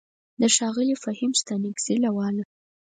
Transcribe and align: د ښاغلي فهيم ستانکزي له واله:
د 0.41 0.43
ښاغلي 0.55 0.95
فهيم 1.03 1.31
ستانکزي 1.41 1.95
له 2.03 2.09
واله: 2.17 2.43